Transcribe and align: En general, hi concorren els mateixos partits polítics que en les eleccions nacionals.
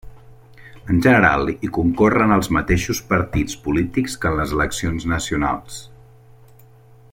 En 0.93 1.01
general, 1.05 1.51
hi 1.65 1.69
concorren 1.75 2.33
els 2.37 2.49
mateixos 2.57 3.03
partits 3.13 3.59
polítics 3.67 4.19
que 4.23 4.31
en 4.33 4.41
les 4.41 4.57
eleccions 4.59 5.09
nacionals. 5.15 5.81